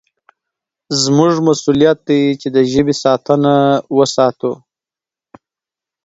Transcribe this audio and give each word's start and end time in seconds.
زموږ 1.03 1.33
مسوولیت 1.47 1.97
دی 2.07 2.21
چې 2.41 2.47
د 2.55 2.57
ژبې 2.71 2.93
ساتنه 3.03 3.53
وساتو. 3.97 4.53